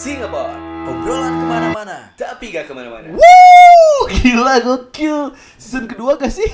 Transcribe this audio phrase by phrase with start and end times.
[0.00, 0.56] Singapore
[0.88, 1.96] Obrolan ke mana-mana.
[2.16, 5.36] Tapi gak ke mana-mana Wuh, gila gokil.
[5.60, 6.48] Season kedua gak sih?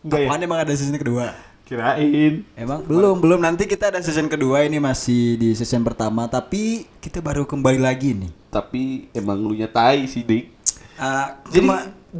[0.00, 0.28] Enggak ya?
[0.32, 1.36] Apaan emang ada season kedua?
[1.68, 2.40] Kirain.
[2.56, 3.44] Emang belum, belum.
[3.44, 8.16] Nanti kita ada season kedua ini masih di season pertama, tapi kita baru kembali lagi
[8.16, 8.32] nih.
[8.48, 10.56] Tapi emang lu nyatai sih, Dik.
[10.96, 11.68] Ah, Jadi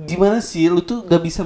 [0.04, 1.40] gimana sih lu tuh gak bisa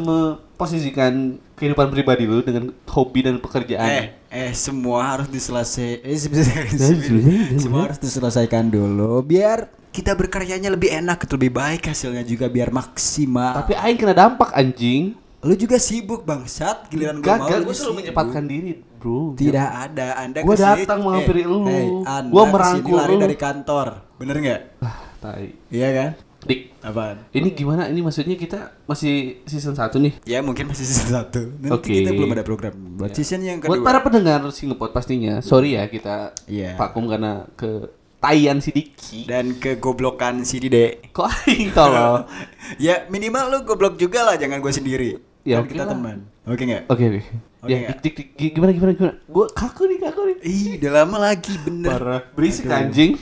[0.60, 1.12] memposisikan
[1.56, 3.88] kehidupan pribadi lu dengan hobi dan pekerjaan?
[3.88, 6.04] eh eh semua harus diselesaikan.
[6.04, 12.46] Eh, sebenarnya- semua harus diselesaikan dulu biar kita berkaryanya lebih enak, lebih baik hasilnya juga
[12.46, 13.56] biar maksimal.
[13.56, 15.16] Tapi aing kena dampak anjing.
[15.40, 19.32] lu juga sibuk bangsat, giliran gua mau Gagal gue selalu menyempatkan diri, Bro.
[19.32, 21.64] Tidak ada, Anda Gua kesini- datang menghampiri lu.
[22.04, 23.86] Anda Gua merangkul lari dari kantor.
[24.20, 24.60] Bener nggak?
[24.84, 25.56] Ah, tai.
[25.72, 26.10] Iya kan?
[26.40, 27.28] Dik, Apaan?
[27.30, 27.84] ini gimana?
[27.84, 30.14] Ini maksudnya kita masih season 1 nih.
[30.24, 31.92] Ya mungkin masih season 1 Nanti Oke.
[31.94, 35.84] kita belum ada program Buat season yang Buat kedua para pendengar Singapore pastinya, sorry ya
[35.84, 36.74] kita Iya.
[36.74, 39.24] vakum karena ke Tayan si Diki.
[39.24, 42.24] Dan kegoblokan si Dide Kok aing tolong?
[42.78, 45.92] Ya minimal lu goblok juga lah Jangan gue sendiri Ya, Kan oke kita lah.
[45.92, 46.82] teman Oke nggak?
[46.86, 47.20] Oke oke.
[47.60, 47.96] Oke, Ya, nggak?
[48.00, 49.14] dik, dik, dik, gimana gimana gimana?
[49.24, 50.36] Gua kaku nih kaku nih.
[50.42, 52.20] Ih udah lama lagi bener Parah.
[52.32, 52.80] Berisik Aduh.
[52.80, 53.20] anjing.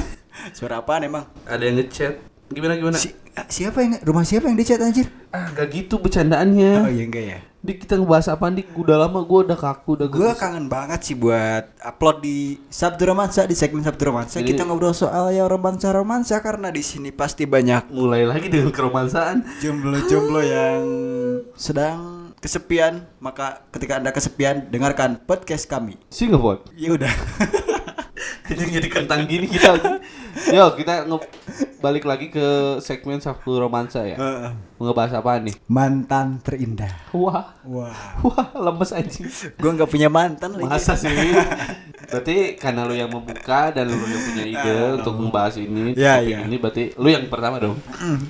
[0.56, 1.24] Suara apaan emang?
[1.44, 2.14] Ada yang ngechat.
[2.46, 2.96] Gimana gimana?
[2.96, 3.08] Si,
[3.48, 5.08] siapa yang rumah siapa yang dicat anjir?
[5.30, 6.72] Ah, gak gitu bercandaannya.
[6.80, 8.76] Oh iya enggak ya Dik kita ngebahas apa Dik?
[8.76, 13.42] Udah lama gua udah kaku udah Gue kangen banget sih buat upload di Sabtu Romansa
[13.42, 17.48] di segmen Sabtu Romansa Ini- kita ngobrol soal ya romansa romansa karena di sini pasti
[17.48, 19.48] banyak mulai lagi dengan keromansaan.
[19.58, 20.82] jomblo-jomblo yang
[21.54, 26.68] sedang kesepian maka ketika anda kesepian dengarkan podcast kami Singapore.
[26.76, 27.08] ya udah
[28.44, 29.72] Jadi jadi kentang gini kita.
[30.48, 31.28] Yo, kita nge-
[31.78, 32.44] balik lagi ke
[32.78, 34.16] segmen Sabtu Romansa ya.
[34.74, 35.54] Mau ngebahas apa nih?
[35.64, 37.56] mantan terindah Wah.
[37.62, 39.24] wah Wah, lemes anjing.
[39.50, 41.08] gue nggak punya mantan lagi Masa sih?
[42.06, 46.30] Berarti karena lu yang membuka dan lu yang punya ide untuk membahas ini, Ya, topik
[46.30, 46.38] ya.
[46.44, 47.76] ini berarti lu yang pertama dong.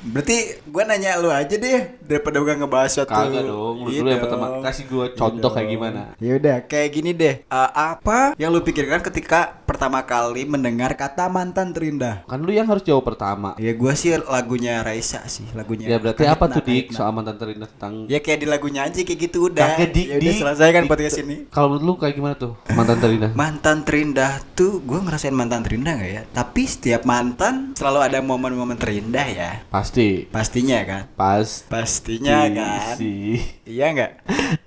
[0.05, 4.23] Berarti gue nanya lu aja deh daripada gue ngebahas suatu Kagak dong, lu dulu yang
[4.23, 4.47] pertama.
[4.61, 5.75] Kasih gua contoh Iya kayak dong.
[5.75, 6.01] gimana.
[6.19, 7.35] Ya udah, kayak gini deh.
[7.43, 12.25] Eh, apa yang lu pikirkan ketika pertama kali mendengar kata mantan terindah?
[12.25, 13.55] Kan lu yang harus jawab pertama.
[13.57, 15.87] Ya gue sih lagunya Raisa sih, lagunya.
[15.87, 19.21] Ya berarti apa tuh Dik soal mantan terindah tentang Ya kayak di lagunya aja kayak
[19.23, 19.67] gitu udah.
[19.75, 21.37] Kagak, Dik, ya udah selesai kan podcast ini.
[21.49, 23.31] Kalau menurut lu kayak gimana tuh mantan terindah?
[23.35, 26.23] Mantan terindah tuh gue ngerasain mantan terindah gak ya?
[26.31, 29.51] Tapi setiap mantan selalu ada momen-momen terindah ya.
[29.67, 30.31] Pasti.
[30.31, 31.03] Pastinya kan?
[31.19, 32.95] Pas Pastinya kan?
[32.95, 33.43] sih.
[33.67, 34.13] Iya nggak?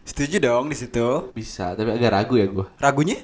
[0.04, 1.32] Setuju dong di situ.
[1.32, 2.68] Bisa, tapi agak ragu ya gua.
[2.82, 3.24] Ragunya?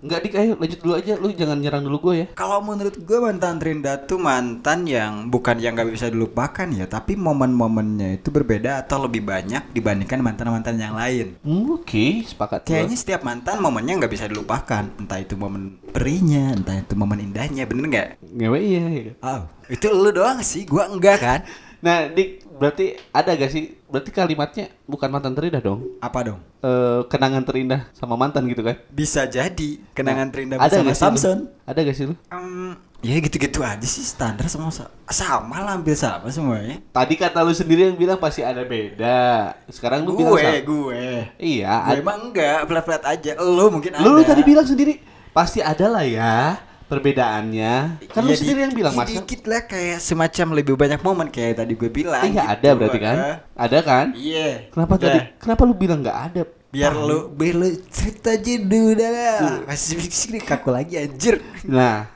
[0.00, 1.12] Enggak Dik, ayo lanjut dulu aja.
[1.20, 2.26] Lu jangan nyerang dulu gua ya.
[2.32, 7.20] Kalau menurut gue mantan terindah tuh mantan yang bukan yang gak bisa dilupakan ya, tapi
[7.20, 11.36] momen-momennya itu berbeda atau lebih banyak dibandingkan mantan-mantan yang lain.
[11.44, 12.64] Hmm, Oke, sepakat.
[12.64, 12.68] gua.
[12.72, 17.68] Kayaknya setiap mantan momennya nggak bisa dilupakan, entah itu momen perinya, entah itu momen indahnya,
[17.68, 18.08] bener nggak?
[18.24, 18.84] ngewe iya.
[18.88, 19.12] iya.
[19.20, 21.40] Oh, itu lu doang sih, gua enggak kan?
[21.80, 23.72] Nah, Dik, berarti ada gak sih?
[23.88, 25.96] Berarti kalimatnya bukan mantan terindah dong?
[25.98, 26.40] Apa dong?
[26.60, 28.76] Eh, kenangan terindah sama mantan gitu kan?
[28.92, 31.16] Bisa jadi kenangan terindah ada bersama lu?
[31.16, 31.38] Samson.
[31.64, 32.14] Ada gak sih lu?
[32.28, 34.68] Em, ya gitu-gitu aja sih standar sama
[35.08, 36.84] sama lah hampir sama semuanya.
[36.92, 39.56] Tadi kata lu sendiri yang bilang pasti ada beda.
[39.72, 40.60] Sekarang lu bilang gue, sama.
[40.60, 41.04] gue.
[41.40, 43.40] Iya, Gue emang enggak, flat-flat aja.
[43.40, 44.04] Lu mungkin ada.
[44.04, 45.00] lu, lu tadi bilang sendiri
[45.32, 47.74] pasti ada lah ya perbedaannya.
[48.10, 49.10] Kan lu Iya, sendiri di- yang bilang iya, masa.
[49.14, 52.20] Dikit lah kayak semacam lebih banyak momen kayak tadi gue bilang.
[52.20, 52.50] Iya gitu.
[52.50, 53.16] ada berarti kan?
[53.54, 54.06] Ada kan?
[54.12, 54.48] Iya.
[54.68, 55.04] Kenapa Udah.
[55.06, 55.18] tadi?
[55.38, 56.42] Kenapa lu bilang nggak ada?
[56.70, 59.66] Biar lu biar lu cerita aja dulu dah.
[59.66, 61.38] Masih sini kaku lagi anjir.
[61.66, 62.06] Nah,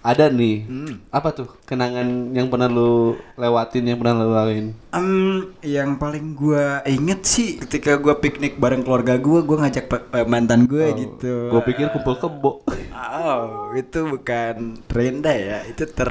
[0.00, 0.64] ada nih.
[0.64, 0.94] Hmm.
[1.12, 4.66] Apa tuh kenangan yang pernah lu lewatin yang pernah lu laluin?
[4.96, 10.28] Em, yang paling gua inget sih ketika gua piknik bareng keluarga gua, gua ngajak pe-
[10.28, 11.52] mantan gue gitu.
[11.52, 12.64] Gue pikir kumpul kebo.
[12.90, 16.08] Oh, itu bukan terindah ya, itu ter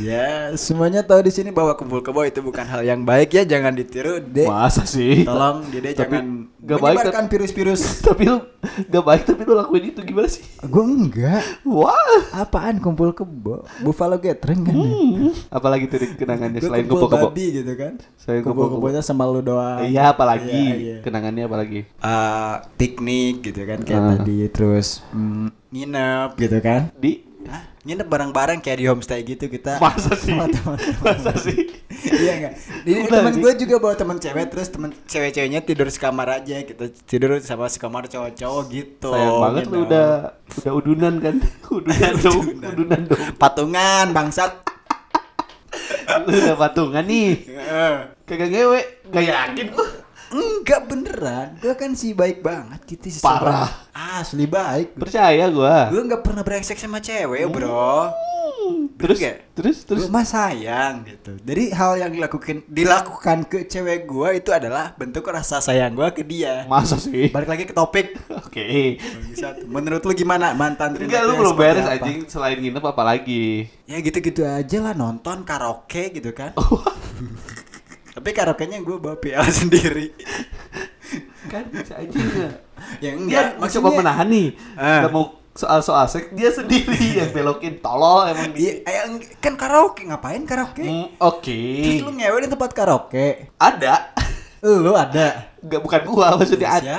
[0.00, 3.76] Ya, semuanya tahu di sini bahwa kumpul kebo itu bukan hal yang baik ya, jangan
[3.76, 4.48] ditiru, Dek.
[4.48, 5.28] Masa sih?
[5.28, 6.24] Tolong Dede Tapi jangan
[6.56, 7.80] baik, menyebarkan virus-virus.
[8.08, 8.40] tapi lu
[8.88, 10.40] gak baik tapi lu lakuin itu gimana sih?
[10.64, 11.44] Gue enggak.
[11.68, 11.92] Wah.
[12.32, 13.68] Apaan kumpul kebo?
[13.84, 14.72] Buffalo gathering kan?
[14.72, 15.36] Hmm.
[15.52, 17.28] Apalagi tuh kenangannya selain kumpul kebo?
[17.28, 18.00] babi gitu kan.
[18.16, 19.84] Selain kumpul kebonya sama lu doang.
[19.84, 20.96] Iya, apalagi Iya, iya.
[21.04, 21.84] kenangannya apalagi?
[21.84, 24.08] Eh, piknik gitu kan kayak Ah.
[24.16, 26.88] tadi terus mm, nginep gitu kan.
[26.96, 27.62] Di Hah?
[27.80, 29.80] Nginep bareng-bareng kayak di homestay gitu kita.
[29.80, 30.36] Masa sih?
[30.36, 31.00] Sama teman-teman.
[31.00, 31.56] Masa sih?
[32.20, 32.54] iya enggak?
[32.84, 37.40] Jadi teman gue juga bawa teman cewek terus teman cewek-ceweknya tidur sekamar aja kita tidur
[37.40, 39.12] sama sekamar cowok-cowok gitu.
[39.12, 39.78] Sayang banget lu gitu.
[39.88, 40.08] udah
[40.60, 41.34] udah udunan kan?
[41.80, 43.22] Udunan dong, udunan dong.
[43.40, 44.52] patungan bangsat.
[46.26, 47.30] Lu udah patungan nih.
[48.26, 49.99] Kagak ngewe, gak yakin gua.
[50.30, 53.24] Enggak beneran, gue kan sih baik banget gitu sih.
[53.26, 53.90] Parah.
[53.90, 54.94] Asli baik.
[54.94, 55.90] Percaya gua.
[55.90, 58.14] Gue nggak pernah brengsek sama cewek bro.
[59.00, 59.36] Terus nggak?
[59.56, 61.36] terus terus Gua mah sayang gitu.
[61.40, 66.22] Jadi hal yang dilakukan dilakukan ke cewek gua itu adalah bentuk rasa sayang gua ke
[66.22, 66.68] dia.
[66.68, 67.32] masa sih?
[67.32, 68.14] Balik lagi ke topik.
[68.46, 69.00] Oke.
[69.00, 69.64] Bangsat.
[69.64, 73.66] Menurut lu gimana mantan Enggak lu belum beres anjing selain nginep apa lagi?
[73.88, 76.54] Ya gitu-gitu aja lah nonton karaoke gitu kan.
[78.20, 80.12] Tapi karaoke-nya gue bawa PL sendiri.
[81.48, 82.52] kan bisa aja enggak?
[83.02, 84.48] ya Dia enggak, mencoba menahan nih.
[84.76, 88.84] Enggak mau soal-soal seks dia sendiri yang belokin tolol emang dia.
[88.84, 90.84] Iya, eh, kan karaoke ngapain karaoke?
[90.84, 91.56] Hmm, Oke.
[91.80, 93.48] Terus lu ngewe di tempat karaoke.
[93.56, 94.12] Ada.
[94.60, 95.56] Lu ada.
[95.58, 96.96] Enggak bukan gua maksudnya ada.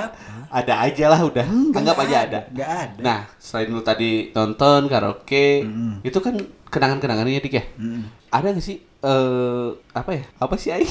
[0.50, 1.46] Ada aja lah udah.
[1.72, 2.40] Anggap aja ada.
[2.50, 2.98] Enggak ada.
[3.00, 6.02] Nah, selain lu tadi nonton karaoke, Mm.
[6.02, 6.34] itu kan
[6.68, 7.64] kenangan-kenangannya dik ya.
[7.78, 8.04] Mm.
[8.32, 10.24] Ada gak sih eh apa ya?
[10.40, 10.88] Apa sih Aing?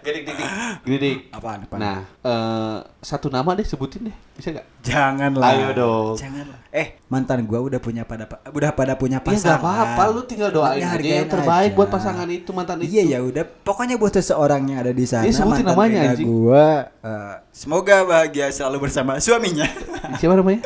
[0.00, 0.48] Gini dik, dik.
[0.86, 1.16] Gini dik.
[1.34, 1.80] Apaan, apaan?
[1.82, 4.16] Nah, eh satu nama deh sebutin deh.
[4.36, 4.66] Bisa gak?
[4.84, 5.48] Janganlah.
[5.50, 6.14] Ayo dong.
[6.14, 6.58] Janganlah.
[6.70, 9.56] Eh, mantan gua udah punya pada udah pada punya Ya pasangan.
[9.56, 11.76] gak apa-apa, lu tinggal doain aja yang terbaik aja.
[11.76, 13.00] buat pasangan itu mantan itu.
[13.00, 15.24] Iya ya udah, pokoknya buat seseorang yang ada di sana.
[15.24, 16.26] Iya, sebutin mantan namanya, anjing.
[16.28, 16.66] Gua
[17.00, 19.66] eh, semoga bahagia selalu bersama suaminya.
[20.20, 20.60] Siapa namanya?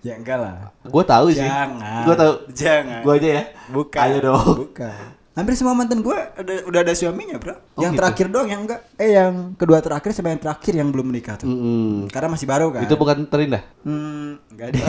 [0.00, 0.70] ya enggak lah.
[0.86, 1.42] Gua tahu sih.
[1.42, 2.02] Jangan.
[2.06, 2.32] Gua tahu.
[2.54, 3.00] Jangan.
[3.02, 3.42] Gua aja ya.
[3.74, 4.00] Bukan.
[4.00, 4.54] Ayo dong.
[4.64, 5.04] Bukan.
[5.36, 7.52] Hampir semua mantan gue udah, udah ada suaminya, Bro.
[7.76, 8.00] Oh, yang gitu?
[8.00, 8.80] terakhir doang yang enggak.
[8.96, 11.44] Eh yang kedua terakhir sama yang terakhir yang belum menikah tuh.
[11.44, 12.08] Mm-mm.
[12.08, 12.88] Karena masih baru kan.
[12.88, 13.60] Itu bukan terindah.
[13.84, 14.82] Hmm, enggak deh.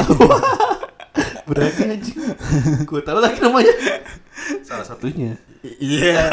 [1.51, 2.19] Berarti anjing.
[2.87, 3.75] Gua tahu lagi namanya.
[4.61, 5.35] Salah satunya.
[5.63, 6.29] Iya.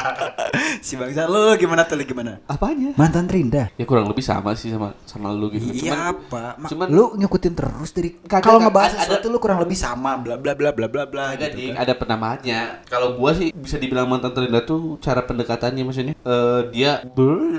[0.86, 2.38] si bangsa lu gimana tuh gimana?
[2.46, 2.94] Apanya?
[2.94, 3.68] Mantan terindah.
[3.74, 5.66] Ya kurang lebih sama sih sama sama lu gitu.
[5.68, 6.56] Iya apa?
[6.56, 10.14] Ma- cuman- lu ngikutin terus dari Kagak, kalau ngebahas Ada- sesuatu lu kurang lebih sama
[10.16, 11.82] bla bla bla bla bla bla gitu dik, kan.
[11.82, 12.60] ada penamaannya.
[12.86, 16.14] Kalau gua sih bisa dibilang mantan terindah tuh cara pendekatannya maksudnya.
[16.16, 17.02] Eh dia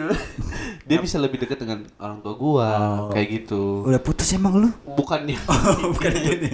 [0.88, 2.70] dia bisa lebih dekat dengan orang tua gua
[3.12, 3.84] kayak gitu.
[3.84, 4.70] Udah putus emang lu?
[4.90, 6.52] Bukannya Oh, bukan ini.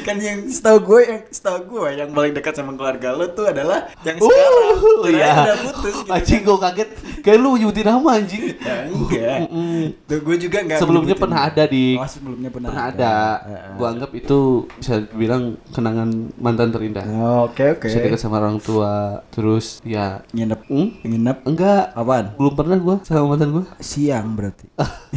[0.00, 3.78] kan yang setahu gue yang setahu gue yang paling dekat sama keluarga lu tuh adalah
[4.02, 4.66] yang sekarang.
[4.76, 5.32] Uh, iya.
[5.34, 6.10] Udah putus gitu.
[6.10, 6.88] Anjing gua kaget.
[7.20, 8.42] Kayak lu nyebutin nama anjing.
[8.56, 9.36] Ya, enggak.
[9.44, 9.80] Mm-mm.
[10.04, 11.22] Tuh gue juga enggak Sebelumnya nyebutin.
[11.24, 13.14] pernah ada di Oh, sebelumnya pernah, pernah ada.
[13.40, 13.72] Heeh.
[13.76, 14.38] Gua anggap itu
[14.76, 17.04] bisa dibilang kenangan mantan terindah.
[17.10, 17.86] Oh, Oke oke.
[17.86, 20.60] Bisa dekat sama orang tua, terus ya Nginep.
[20.68, 20.88] Hmm?
[21.02, 21.38] Nginep.
[21.42, 22.36] enggak Apaan?
[22.36, 23.64] belum pernah gua sama mantan gua.
[23.78, 24.66] Siang berarti.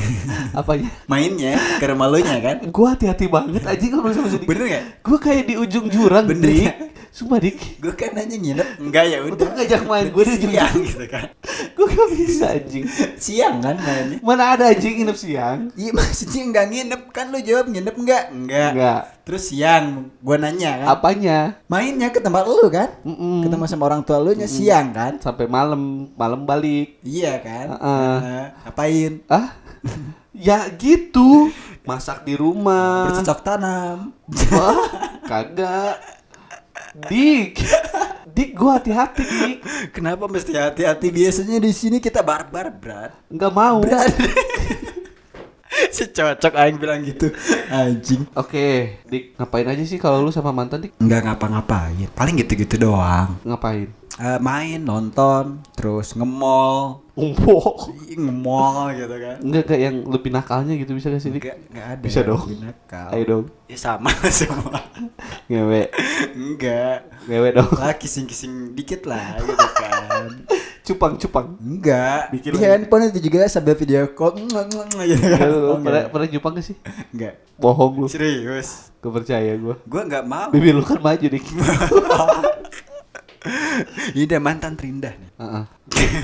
[0.59, 0.89] Apanya?
[1.05, 2.57] Mainnya ke rumah lu nya kan?
[2.69, 4.49] Gua hati-hati banget anjing kalau sama sedikit.
[4.49, 4.83] Bener gak?
[5.01, 6.73] Gua kayak di ujung jurang, Bener ya?
[7.33, 7.81] Sumpah, Dik.
[7.81, 9.33] Gue kan nanya nginep enggak ya udah.
[9.33, 11.25] Untuk ngajak main gua di siang gitu kan.
[11.73, 12.85] Gua gak bisa anjing.
[13.17, 14.17] Siang kan mainnya.
[14.21, 15.73] Mana ada anjing nginep siang?
[15.73, 18.23] Iya maksudnya enggak nginep kan lu jawab nginep enggak?
[18.29, 18.71] Enggak.
[18.77, 19.01] Enggak.
[19.25, 20.87] Terus siang gua nanya kan.
[20.93, 21.37] Apanya?
[21.65, 23.01] Mainnya ke tempat lu kan?
[23.01, 23.49] Mm-mm.
[23.49, 25.17] Ketemu sama orang tua lu nya siang kan?
[25.17, 27.01] Sampai malam, malam balik.
[27.01, 27.65] Iya kan?
[27.73, 28.15] Heeh.
[28.21, 28.45] Heeh.
[28.61, 29.11] Ngapain?
[29.25, 29.57] Ah?
[30.37, 31.49] ya gitu.
[31.81, 33.09] Masak di rumah.
[33.09, 34.13] Bercocok tanam.
[34.53, 34.85] Wah,
[35.25, 35.97] kagak.
[37.09, 37.57] Dik.
[38.33, 39.57] Dik gua hati-hati, Dik.
[39.93, 41.07] Kenapa mesti hati-hati?
[41.13, 43.11] Biasanya di sini kita barbar, Brat.
[43.29, 43.81] Enggak mau.
[43.81, 44.13] Brat.
[45.95, 47.29] si cocok aing bilang gitu.
[47.69, 48.27] Anjing.
[48.33, 50.97] Oke, Dik, ngapain aja sih kalau lu sama mantan, Dik?
[50.99, 52.09] Enggak ngapa-ngapain.
[52.13, 53.37] Paling gitu-gitu doang.
[53.43, 53.89] Ngapain?
[54.13, 57.01] Eh, main, nonton, terus nge-mall.
[57.17, 57.89] Umpo.
[58.05, 59.37] Ih, nge-mall gitu kan.
[59.41, 61.41] Enggak kayak yang lebih nakalnya gitu bisa gak sih, Dik?
[61.41, 62.03] Enggak, enggak ada.
[62.05, 62.41] Bisa dong.
[62.45, 63.07] lebih nakal.
[63.09, 63.45] Ayo dong.
[63.65, 64.79] Ya sama semua.
[65.49, 65.89] Ngewe.
[66.37, 67.09] enggak.
[67.25, 67.71] Ngewe dong.
[67.73, 70.29] Lah kissing-kissing dikit lah gitu kan.
[70.83, 71.55] Cupang-cupang.
[71.63, 72.27] Enggak.
[72.35, 74.35] Bikin Di handphone itu juga sambil video call.
[74.35, 75.39] gitu kan.
[75.39, 76.05] Pernah enggak.
[76.11, 76.75] pernah jupang gak sih?
[77.15, 77.39] Enggak.
[77.55, 78.07] Bohong lu.
[78.11, 78.91] Serius.
[78.99, 79.75] Gue percaya gue.
[79.87, 80.51] Gua enggak mau.
[80.51, 81.43] Bibir lu kan maju, Dik.
[84.15, 85.29] Ini udah mantan terindah nih.
[85.35, 85.63] Heeh.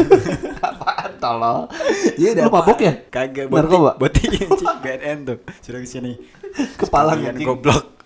[0.68, 1.68] Apaan tolol?
[2.16, 2.94] Iya Lu mabok ya?
[3.12, 4.00] Kagak Narkoba?
[4.00, 5.38] Boti anjing BNN tuh.
[5.60, 6.16] Suruh ke sini.
[6.80, 7.48] Sekalian anjing.
[7.48, 7.99] goblok.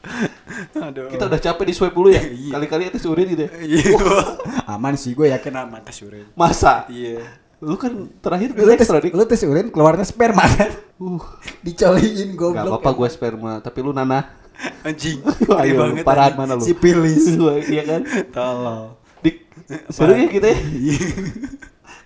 [0.75, 1.07] Aduh.
[1.07, 2.21] Kita udah capek di swipe dulu ya.
[2.21, 2.53] Iya.
[2.59, 3.51] Kali-kali atas urin gitu ya.
[3.63, 3.83] Iya.
[4.75, 6.27] aman sih gue yakin aman tes urin.
[6.35, 6.85] Masa?
[6.91, 7.23] Iya.
[7.63, 10.71] Lu kan terakhir Lu gue tes, lu tes urin keluarnya sperma kan?
[10.99, 11.23] Uh,
[11.63, 12.79] Dicoliin gak goblok.
[12.83, 14.27] apa-apa gue sperma, tapi lu nanah.
[14.83, 15.23] Anjing.
[15.63, 16.03] Ayo, banget.
[16.03, 16.39] parahan anjing.
[16.43, 16.63] mana lu?
[16.67, 17.23] Sipilis.
[17.73, 18.01] Iya kan?
[18.35, 18.99] Tolol.
[19.23, 19.35] Dik,
[19.87, 20.59] seru ya kita ya?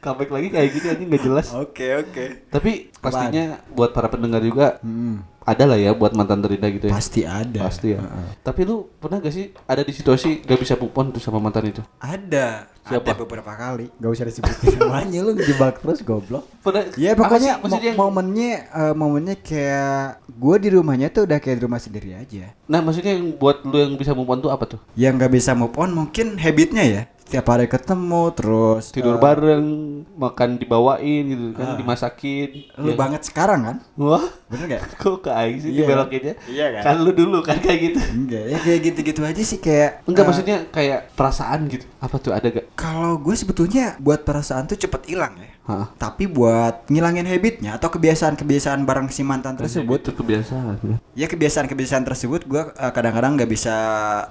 [0.08, 1.48] Comeback lagi kayak gini aja nggak jelas.
[1.52, 2.26] Oke, oke.
[2.48, 6.94] Tapi pastinya buat para pendengar juga Hmm, ada lah ya buat mantan terindah gitu ya.
[6.94, 7.60] pasti ada.
[7.62, 8.00] Pasti ya.
[8.00, 8.28] Heeh.
[8.42, 11.68] Tapi lu pernah gak sih ada di situasi gak bisa move on tuh sama mantan
[11.68, 11.84] itu?
[11.98, 12.72] Ada.
[12.84, 13.04] Siapa?
[13.06, 13.92] Ada beberapa kali.
[13.94, 16.48] Gak usah disebutin namanya lu ngejebak terus goblok.
[16.62, 16.88] Pernah?
[16.96, 21.80] Ya pokoknya mo- momennya eh, momennya kayak gue di rumahnya tuh udah kayak di rumah
[21.80, 22.56] sendiri aja.
[22.64, 24.80] Nah maksudnya yang buat lu yang bisa move on tuh apa tuh?
[24.94, 27.02] Yang nggak bisa move on mungkin habitnya ya.
[27.28, 29.68] Setiap hari ketemu terus Tidur eh, bareng,
[30.16, 31.76] makan dibawain gitu kan, Ah.
[31.76, 32.72] dimasakin.
[32.80, 32.96] Lu Ya.
[32.96, 33.78] banget sekarang kan?
[34.00, 34.82] Wah, Bener gak?
[35.04, 35.84] kok ke aing sih Iya.
[35.84, 36.34] dibelokinnya.
[36.48, 36.82] Iya kan?
[36.88, 38.00] Kan lu dulu kan kayak gitu.
[38.00, 41.84] Enggak, ya kayak gitu-gitu aja sih kayak Enggak eh, maksudnya kayak perasaan gitu.
[42.00, 42.72] Apa tuh ada gak?
[42.80, 45.52] Kalau gue sebetulnya buat perasaan tuh cepet hilang ya.
[45.68, 45.92] Hah?
[46.00, 50.80] Tapi buat ngilangin habitnya atau kebiasaan-kebiasaan bareng si mantan tersebut, itu kebiasaan.
[50.80, 50.98] ya.
[51.12, 53.76] ya kebiasaan-kebiasaan tersebut gue eh, kadang-kadang nggak bisa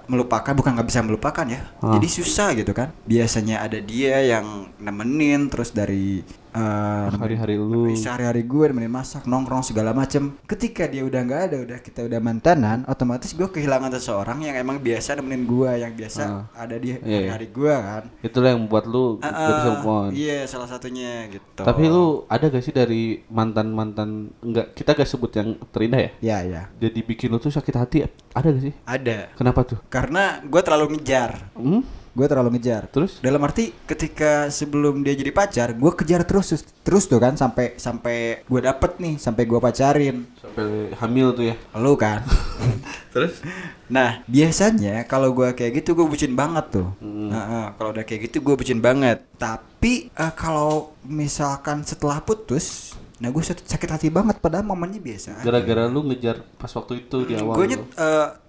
[0.09, 1.61] melupakan, bukan nggak bisa melupakan ya.
[1.85, 1.93] Ah.
[2.01, 2.89] Jadi susah gitu kan.
[3.05, 6.25] Biasanya ada dia yang nemenin terus dari
[6.57, 7.93] eh, Hari-hari lu.
[7.93, 12.17] sehari-hari gue nemenin masak nongkrong segala macem ketika dia udah nggak ada udah kita udah
[12.19, 16.43] mantanan otomatis gue kehilangan seseorang yang emang biasa nemenin gue yang biasa Ah.
[16.57, 17.17] ada di Iya, iya.
[17.29, 20.11] hari-hari gue kan Itulah yang membuat lu Ah, gak bisa move on.
[20.13, 24.09] iya salah satunya gitu Tapi lu ada gak sih dari mantan-mantan
[24.41, 26.11] enggak kita gak sebut yang terindah ya?
[26.21, 27.99] ya ya Jadi bikin lu tuh sakit hati
[28.33, 28.75] ada gak sih?
[28.85, 29.79] ada Kenapa tuh?
[29.87, 31.83] karena gue terlalu ngejar Hmm?
[32.17, 33.21] Gue terlalu ngejar Terus?
[33.21, 38.41] dalam arti ketika sebelum dia jadi pacar gue kejar terus terus tuh kan sampai sampai
[38.49, 41.57] gue dapet nih sampai gue pacarin Sampai hamil tuh ya.
[41.77, 42.25] lu kan
[43.17, 43.41] Terus?
[43.89, 46.93] Nah, biasanya kalau gua kayak gitu gue bucin banget tuh.
[47.01, 47.33] Hmm.
[47.33, 49.25] Nah, kalau udah kayak gitu gue bucin banget.
[49.41, 55.41] Tapi eh, kalau misalkan setelah putus, nah gue sakit hati banget padahal momennya biasa.
[55.41, 57.57] Gara-gara lu ngejar pas waktu itu di awal.
[57.57, 57.81] Gue lu.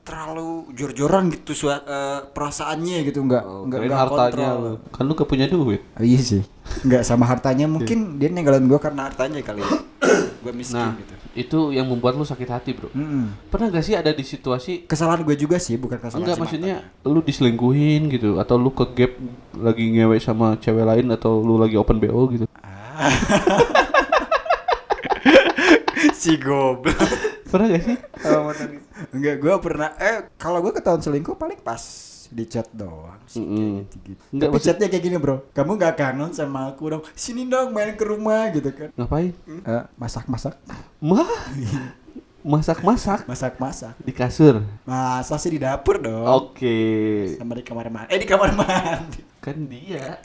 [0.04, 4.56] terlalu jor-joran gitu sua- eh, perasaannya gitu nggak Oh, nggak nggak hartanya kontrol.
[4.56, 4.74] lu.
[4.88, 5.82] Kan lu gak punya duit.
[5.94, 6.44] Oh, iya sih.
[6.82, 9.72] Nggak sama hartanya mungkin dia ninggalin gue karena hartanya kali ya.
[10.44, 11.14] gue miskin Nah, gitu.
[11.36, 12.88] itu yang membuat lu sakit hati, Bro.
[12.94, 13.52] Mm-mm.
[13.52, 17.20] Pernah gak sih ada di situasi Kesalahan gue juga sih, bukan kesalahan Enggak maksudnya lu
[17.20, 19.12] diselingkuhin gitu atau lu ke gap
[19.54, 22.46] lagi ngewe sama cewek lain atau lu lagi open BO gitu.
[22.58, 23.12] Ah.
[26.20, 26.96] si goblok.
[27.46, 27.98] Pernah gak sih?
[27.98, 28.78] Gitu?
[29.10, 31.80] Enggak, gue pernah eh kalau gue ketahuan selingkuh paling pas
[32.28, 33.88] di chat doang sih Mm-mm.
[33.88, 34.22] kayak gitu.
[34.30, 37.04] Enggak, Tapi maksud- chatnya kayak gini bro, kamu nggak kangen sama aku dong?
[37.14, 38.92] Sini dong main ke rumah gitu kan?
[38.94, 39.32] Ngapain?
[39.48, 40.60] Eh, masak-masak,
[41.00, 41.24] Mah?
[42.44, 43.96] Masak-masak masak-masak.
[44.00, 44.64] di kasur.
[44.84, 46.24] Masa sih di dapur dong?
[46.24, 47.36] Oke.
[47.36, 48.08] Sama di kamar mandi.
[48.08, 49.20] Eh di kamar mandi.
[49.48, 50.20] Kan dia.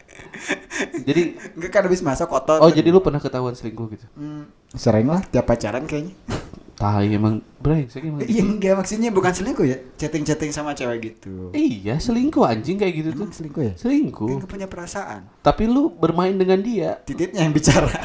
[1.07, 2.59] Jadi Enggak kan habis masak kotor.
[2.59, 4.07] oh jadi lu pernah ketahuan selingkuh gitu.
[4.19, 6.19] Hmm, sering lah tiap pacaran kayaknya.
[6.73, 8.27] Tai emang brengsek emang.
[8.27, 11.55] Iya enggak maksudnya bukan selingkuh ya, chatting-chatting sama cewek gitu.
[11.55, 13.23] Iya, selingkuh anjing kayak gitu tuh.
[13.23, 13.73] Emang selingkuh ya?
[13.73, 14.27] Kan Selingkuh.
[14.43, 15.31] gak punya perasaan.
[15.39, 16.99] Tapi lu bermain dengan dia.
[17.07, 17.87] Titiknya yang bicara.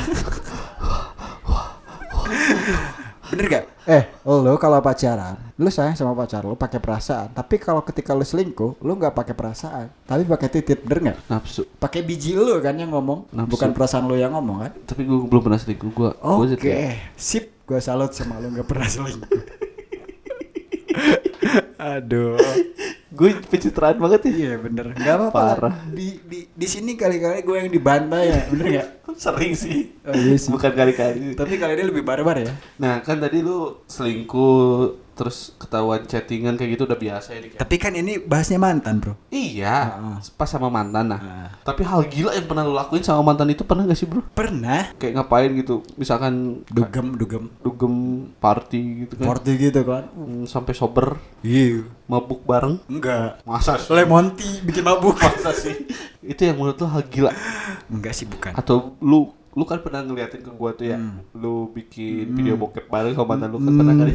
[3.34, 3.66] Bener gak?
[3.88, 7.32] Eh, lo kalau pacaran, lu sayang sama pacar lu pakai perasaan.
[7.32, 11.32] Tapi kalau ketika lu selingkuh, lu nggak pakai perasaan, tapi pakai titik, bener nggak?
[11.32, 11.63] Nafsu.
[11.79, 13.56] Pakai biji lu kan yang ngomong, Nafsu.
[13.56, 14.72] bukan perasaan lu yang ngomong kan?
[14.91, 15.88] Tapi gue belum pernah selingkuh.
[15.96, 17.00] Gua Oke, gua setia.
[17.15, 17.63] sip.
[17.63, 19.24] Gua salut sama lu nggak pernah selingkuh.
[21.96, 22.36] Aduh.
[23.08, 24.32] Gue pencitraan banget ya.
[24.36, 25.88] Iya bener, nggak apa-apa.
[25.96, 28.88] Di di di sini kali-kali gue yang dibantai ya, bener nggak?
[29.18, 29.98] Sering sih.
[30.06, 30.54] Oh, iya sih.
[30.54, 31.34] Bukan kali-kali.
[31.34, 32.54] Tapi kali ini lebih barbar ya.
[32.78, 37.58] Nah kan tadi lu selingkuh terus ketahuan chattingan kayak gitu udah biasa ya ya?
[37.58, 39.18] Tapi kan ini bahasnya mantan bro.
[39.34, 40.18] Iya, Heeh.
[40.38, 41.20] pas sama mantan nah.
[41.20, 41.50] Heeh.
[41.66, 44.22] Tapi hal gila yang pernah lu lakuin sama mantan itu pernah gak sih bro?
[44.32, 45.82] Pernah Kayak ngapain gitu?
[45.98, 47.94] Misalkan dugem dugem dugem
[48.38, 49.26] party gitu kan?
[49.26, 50.04] Forty gitu kan.
[50.14, 51.90] Hmm, sampai sober, Iya.
[52.06, 52.78] mabuk bareng.
[52.86, 53.42] Enggak.
[53.42, 53.90] Masa sih?
[53.90, 55.18] Lemon tea bikin mabuk.
[55.18, 55.74] Masa sih?
[56.32, 57.32] itu yang menurut lu hal gila?
[57.90, 58.54] Enggak sih bukan.
[58.54, 61.18] Atau lu lu kan pernah ngeliatin ke gua tuh ya, Hmm.
[61.34, 64.14] lu bikin video bokep bareng sama mantan lu kan pernah kali?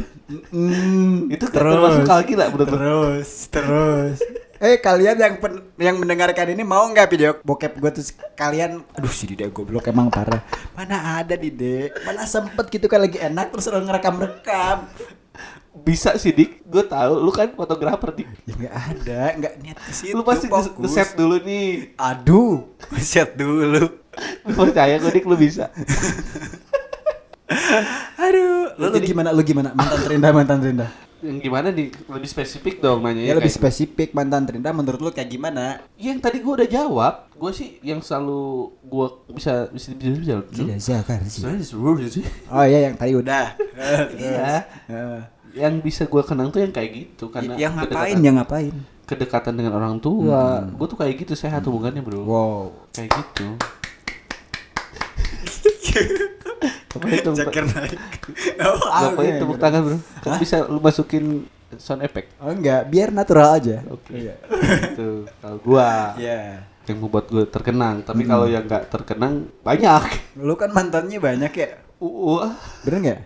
[0.49, 2.63] Mm, Itu kan termasuk hal gila lu?
[2.63, 4.17] Terus, terus.
[4.57, 8.03] Eh kalian yang pen- yang mendengarkan ini mau nggak video bokep gue tuh?
[8.33, 10.39] Kalian aduh si Dide goblok emang parah.
[10.71, 14.87] Mana ada Dide mana sempet gitu kan lagi enak terus orang ngerekam rekam
[15.75, 17.17] Bisa sih dik, gue tahu.
[17.17, 18.29] Lu kan fotografer dik.
[18.45, 19.21] ya nggak ada.
[19.35, 21.97] Nggak niat situ Lu pasti nge-set dulu nih.
[21.97, 22.69] aduh
[23.01, 23.67] set dulu.
[23.67, 23.81] Lu
[24.43, 25.69] percaya gue dik lu bisa.
[28.17, 30.91] aduh lu, lu gimana lu gimana mantan terindah mantan terindah
[31.23, 31.87] Yang gimana nih?
[32.11, 36.37] Lebih spesifik dong nanya ya lebih spesifik mantan terindah menurut lu kayak gimana Yang tadi
[36.43, 40.11] gue udah jawab, gue sih yang selalu gue bisa bisa bisa
[40.43, 40.43] bisa.
[40.51, 42.27] tidak zakar sih seluruh sih.
[42.51, 43.55] oh iya yang tadi udah
[44.19, 44.67] Iya.
[44.91, 45.21] Eh.
[45.53, 49.53] Yang bisa gue kenang tuh yang kayak gitu karena yang ngapain kedekatan, yang ngapain kedekatan
[49.53, 50.63] dengan orang tua.
[50.65, 52.19] Gue tuh kayak gitu sehat hubungannya bro.
[52.25, 53.47] wow Kayak gitu.
[56.93, 57.97] Ngapain tepuk, Ceker naik.
[58.61, 59.97] Oh, ngapain ah, tepuk tangan bro?
[60.21, 61.25] Kan bisa lu masukin
[61.75, 62.29] sound effect.
[62.37, 63.81] Oh enggak, biar natural aja.
[63.87, 64.13] Oke.
[64.13, 64.35] Iya.
[64.93, 65.25] Gitu.
[65.41, 66.61] Kalau gua Iya.
[66.83, 70.03] yang membuat gue terkenang, tapi kalau yang nggak terkenang banyak.
[70.35, 71.69] Lu kan mantannya banyak ya.
[71.97, 73.19] Wah, Bener nggak?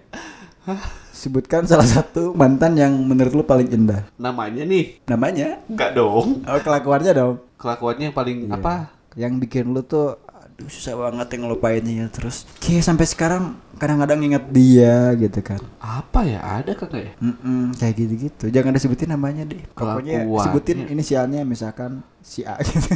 [1.10, 4.06] Sebutkan salah satu mantan yang menurut lu paling indah.
[4.16, 5.58] namanya nih Namanya?
[5.66, 6.46] nggak dong.
[6.46, 7.36] Oh, kelakuannya dong.
[7.58, 8.54] Kelakuannya yang paling Iya.
[8.54, 8.74] apa?
[9.18, 10.22] Yang bikin lu tuh
[10.58, 12.50] Duh, susah banget yang ngelupainnya terus.
[12.58, 13.44] Kayak sampai sekarang
[13.78, 15.62] kadang-kadang inget dia gitu kan.
[15.78, 16.42] Apa ya?
[16.42, 17.12] Ada kagak ya?
[17.20, 18.46] Mm-mm, kayak gitu-gitu.
[18.50, 22.90] Jangan disebutin namanya deh pokoknya sebutin inisialnya misalkan si A gitu.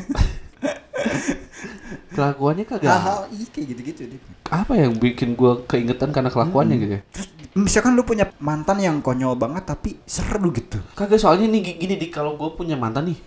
[2.12, 2.89] Kelakuannya kagak.
[2.89, 7.01] hal-hal iya kayak gitu-gitu deh Apa yang bikin gua keingetan karena kelakuannya gitu ya?
[7.08, 10.80] terus misalkan lu punya mantan yang konyol banget tapi seru gitu.
[10.91, 13.18] Kagak soalnya nih gi- gini di kalau gua punya mantan nih.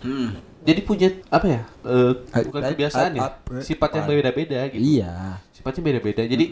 [0.65, 1.61] Jadi punya apa ya?
[1.85, 2.11] eh,
[2.49, 3.21] bukan kebiasaan ya.
[3.61, 4.81] Sifat yang beda-beda gitu.
[4.81, 6.21] iya sifatnya beda-beda.
[6.25, 6.45] Jadi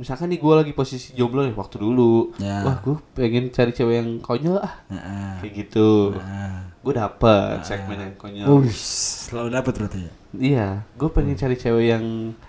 [0.00, 2.64] misalkan nih gue lagi posisi jomblo nih waktu dulu, Ya.
[2.64, 5.32] wah gue pengen cari cewek yang konyol ah, Heeh.
[5.44, 6.16] kayak gitu.
[6.16, 6.72] Nah.
[6.80, 8.64] Gue dapet segmen yang konyol.
[8.64, 12.04] Ush, selalu dapet berarti ya Iya, gue pengen cari cewek yang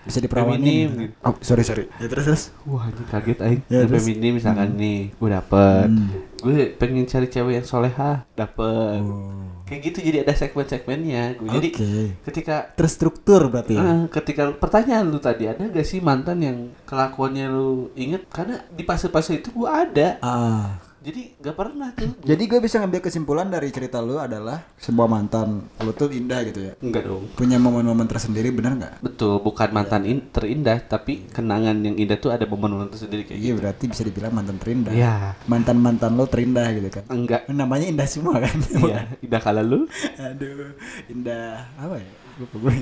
[0.06, 1.14] bisa diperawanin gitu.
[1.26, 1.90] Oh, sorry sorry.
[1.98, 2.44] Ya terus terus.
[2.62, 3.62] Wah, ini kaget aing.
[3.66, 5.90] Ya, feminim misalkan nih, gue dapet.
[5.90, 6.08] Hmm.
[6.38, 9.02] Gue pengen cari cewek yang soleha, dapet.
[9.02, 9.50] Oh.
[9.66, 11.42] Kayak gitu jadi ada segmen-segmennya.
[11.42, 11.90] Gua Jadi Oke.
[12.30, 14.06] ketika Terstruktur berarti ya.
[14.12, 19.36] Ketika pertanyaan lu tadi ada gak sih mantan yang kelakuannya lu inget karena di fase-fase
[19.36, 20.78] itu gua ada Ah.
[20.98, 25.66] jadi gak pernah tuh Jadi gue bisa ngambil kesimpulan dari cerita lu adalah sebuah mantan
[25.76, 26.78] lu tuh indah gitu ya.
[26.78, 28.94] enggak dong Punya momen-momen tersendiri benar nggak?
[29.00, 33.50] betul bukan mantan in- terindah tapi kenangan yang indah tuh ada momen-momen tersendiri kayak Iya
[33.50, 34.94] gitu berarti bisa dibilang mantan terindah.
[34.94, 35.34] Iya.
[35.44, 37.04] Mantan-mantan lo terindah gitu kan.
[37.08, 38.54] enggak Namanya indah semua kan.
[38.80, 39.90] iya indah kala lu
[40.22, 40.70] Aduh,
[41.08, 42.08] indah apa ya?
[42.32, 42.72] Lupa gue.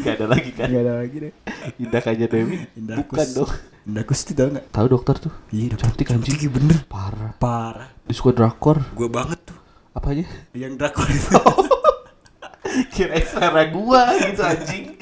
[0.00, 1.32] gak ada lagi kan Gak ada lagi deh.
[1.76, 3.50] indah kaja Dewi Indah bukan dong
[3.84, 4.64] Indah Kusti tau nggak?
[4.70, 6.78] tahu dokter tuh Iya, cantik anjing Cantik bener.
[6.86, 7.88] parah Parah.
[8.00, 9.58] di suka drakor Gue banget tuh.
[9.92, 11.36] apanya Yang drakor itu.
[12.90, 14.98] kira selera gua gitu anjing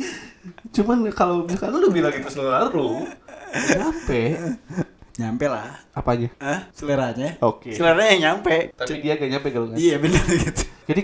[0.68, 3.06] cuman kalau misalkan lu bilang itu selera lu
[3.70, 4.22] nyampe
[5.14, 5.80] nyampe lah.
[5.92, 6.68] apanya Hah?
[6.70, 7.36] Seleranya?
[7.40, 7.72] Oke.
[7.72, 8.72] Seleranya yang nyampe.
[8.74, 10.64] tapi dia gak nyampe kalau nggak Iya bener gitu.
[10.84, 11.02] jadi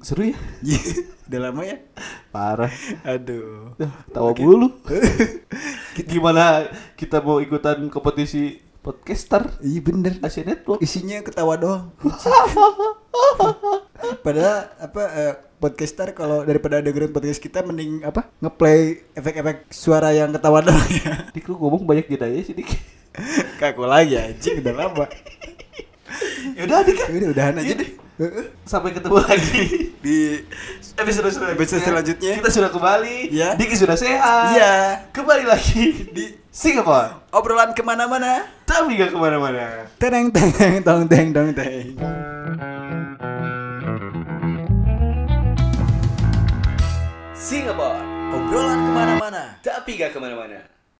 [0.00, 0.80] seru ya Iya,
[1.26, 1.76] Udah lama ya?
[2.28, 3.74] parah Aduh.
[4.10, 4.68] Tawa mulu
[6.10, 10.12] gimana kita mau ikutan kompetisi podcaster Iya bener.
[10.20, 11.90] Asia Network Isinya ketawa doang.
[14.20, 20.28] Padahal apa eh, podcaster kalau daripada dengerin podcast kita mending apa ngeplay efek-efek suara yang
[20.28, 21.30] ketawa doang ya.
[21.32, 22.68] Dik lu ngomong banyak jedanya sih Dik
[23.56, 25.06] Kaku lagi anjing udah lama.
[26.58, 27.90] Yaudah Dik Udah udahan aja deh.
[28.62, 30.46] Sampai ketemu lagi Di
[30.94, 32.32] episode selanjutnya Episode selanjutnya.
[32.38, 33.58] Kita sudah kembali Iya.
[33.58, 34.74] Diki sudah sehat Iya.
[35.10, 36.24] Kembali lagi di
[36.54, 38.46] Singapore obrolan ke mana-mana.
[38.62, 41.98] Tapi gak ke mana-mana Teneng teneng tong teng tong teng.
[47.34, 47.98] Singapore
[48.34, 49.42] Obrolan ke mana-mana.
[49.58, 50.73] Tapi gak ke mana-mana